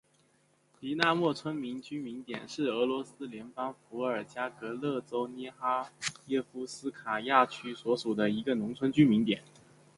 [0.79, 5.91] 狄纳莫农村居民点是俄罗斯联邦伏尔加格勒州涅哈
[6.25, 9.43] 耶夫斯卡亚区所属的一个农村居民点。